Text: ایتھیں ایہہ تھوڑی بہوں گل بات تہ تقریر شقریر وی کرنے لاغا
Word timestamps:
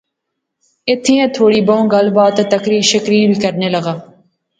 ایتھیں 0.87 1.17
ایہہ 1.19 1.33
تھوڑی 1.35 1.59
بہوں 1.67 1.85
گل 1.93 2.07
بات 2.15 2.33
تہ 2.37 2.43
تقریر 2.53 2.81
شقریر 2.91 3.25
وی 3.29 3.37
کرنے 3.43 3.67
لاغا 3.73 3.93